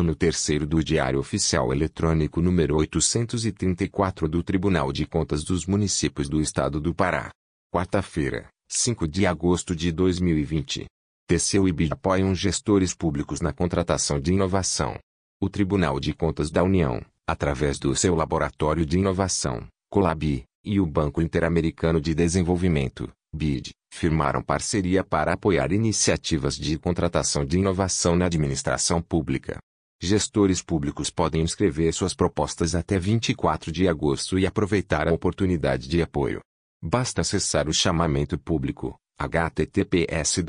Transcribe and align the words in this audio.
ano 0.00 0.14
terceiro 0.14 0.66
do 0.66 0.82
Diário 0.82 1.18
Oficial 1.18 1.72
Eletrônico 1.72 2.40
número 2.40 2.74
834 2.76 4.26
do 4.26 4.42
Tribunal 4.42 4.92
de 4.92 5.04
Contas 5.04 5.44
dos 5.44 5.66
Municípios 5.66 6.26
do 6.26 6.40
Estado 6.40 6.80
do 6.80 6.94
Pará. 6.94 7.30
Quarta-feira, 7.70 8.48
5 8.66 9.06
de 9.06 9.26
agosto 9.26 9.76
de 9.76 9.92
2020. 9.92 10.86
TCU 11.28 11.68
e 11.68 11.72
BID 11.72 11.92
apoiam 11.92 12.34
gestores 12.34 12.94
públicos 12.94 13.42
na 13.42 13.52
contratação 13.52 14.18
de 14.18 14.32
inovação. 14.32 14.96
O 15.38 15.50
Tribunal 15.50 16.00
de 16.00 16.14
Contas 16.14 16.50
da 16.50 16.62
União, 16.62 17.02
através 17.26 17.78
do 17.78 17.94
seu 17.94 18.14
Laboratório 18.14 18.86
de 18.86 18.98
Inovação, 18.98 19.66
Colab, 19.90 20.44
e 20.64 20.80
o 20.80 20.86
Banco 20.86 21.20
Interamericano 21.20 22.00
de 22.00 22.14
Desenvolvimento, 22.14 23.10
BID, 23.34 23.70
firmaram 23.92 24.42
parceria 24.42 25.04
para 25.04 25.34
apoiar 25.34 25.72
iniciativas 25.72 26.56
de 26.56 26.78
contratação 26.78 27.44
de 27.44 27.58
inovação 27.58 28.16
na 28.16 28.24
administração 28.24 29.02
pública. 29.02 29.58
Gestores 30.02 30.62
públicos 30.62 31.10
podem 31.10 31.42
inscrever 31.42 31.92
suas 31.92 32.14
propostas 32.14 32.74
até 32.74 32.98
24 32.98 33.70
de 33.70 33.86
agosto 33.86 34.38
e 34.38 34.46
aproveitar 34.46 35.06
a 35.06 35.12
oportunidade 35.12 35.86
de 35.86 36.00
apoio. 36.00 36.40
Basta 36.82 37.20
acessar 37.20 37.68
o 37.68 37.74
chamamento 37.74 38.38
público 38.38 38.96
https 39.18 40.42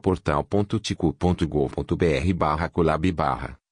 portal.ticu.gov.br 0.00 2.70
colab 2.72 3.14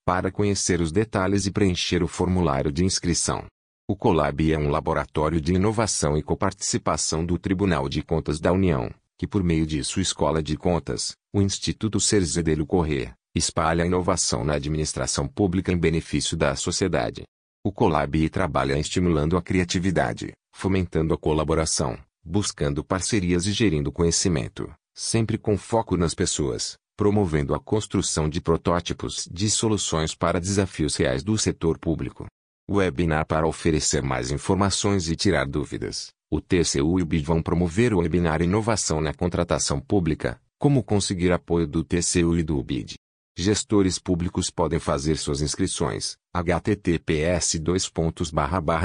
para 0.05 0.30
conhecer 0.30 0.82
os 0.82 0.93
detalhes 0.93 1.46
e 1.46 1.51
preencher 1.51 2.02
o 2.02 2.09
formulário 2.09 2.71
de 2.71 2.84
inscrição. 2.84 3.46
O 3.88 3.96
Colab 3.96 4.52
é 4.52 4.59
um 4.59 4.69
laboratório 4.69 5.41
de 5.41 5.55
inovação 5.55 6.19
e 6.19 6.23
coparticipação 6.23 7.24
do 7.24 7.38
Tribunal 7.38 7.88
de 7.88 8.02
Contas 8.02 8.38
da 8.38 8.52
União, 8.52 8.91
que 9.16 9.27
por 9.27 9.43
meio 9.43 9.66
de 9.66 9.82
sua 9.82 10.02
Escola 10.02 10.43
de 10.43 10.59
Contas, 10.59 11.16
o 11.32 11.41
Instituto 11.41 11.98
Cerzedelo 11.98 12.66
Corrêa, 12.66 13.15
espalha 13.35 13.85
a 13.85 13.87
inovação 13.87 14.45
na 14.45 14.55
administração 14.55 15.27
pública 15.27 15.73
em 15.73 15.77
benefício 15.77 16.37
da 16.37 16.55
sociedade. 16.55 17.23
O 17.65 17.73
Colab 17.73 18.29
trabalha 18.29 18.79
estimulando 18.79 19.37
a 19.37 19.43
criatividade, 19.43 20.33
fomentando 20.55 21.15
a 21.15 21.19
colaboração, 21.19 21.99
buscando 22.24 22.85
parcerias 22.85 23.47
e 23.47 23.52
gerindo 23.52 23.93
conhecimento, 23.93 24.73
sempre 24.95 25.39
com 25.39 25.57
foco 25.57 25.97
nas 25.97 26.15
pessoas, 26.15 26.77
promovendo 26.97 27.55
a 27.55 27.61
construção 27.61 28.29
de 28.29 28.41
protótipos 28.41 29.29
de 29.33 29.49
soluções 29.49 30.15
para 30.15 30.41
desafios 30.41 30.96
reais 30.96 31.23
do 31.23 31.39
setor 31.39 31.79
público. 31.79 32.27
Webinar 32.71 33.27
para 33.27 33.46
oferecer 33.46 34.02
mais 34.02 34.30
informações 34.30 35.09
e 35.09 35.17
tirar 35.17 35.46
dúvidas. 35.46 36.11
O 36.30 36.41
TCU 36.41 36.99
e 36.99 37.02
o 37.02 37.07
BID 37.07 37.24
vão 37.24 37.43
promover 37.43 37.93
o 37.93 37.99
webinar 37.99 38.41
Inovação 38.41 39.01
na 39.01 39.13
Contratação 39.13 39.80
Pública, 39.80 40.41
como 40.59 40.83
conseguir 40.83 41.33
apoio 41.33 41.67
do 41.67 41.83
TCU 41.85 42.39
e 42.39 42.43
do 42.43 42.63
BID. 42.63 42.95
Gestores 43.37 43.99
públicos 43.99 44.51
podem 44.51 44.79
fazer 44.79 45.16
suas 45.16 45.41
inscrições, 45.41 46.19
https 46.35 47.57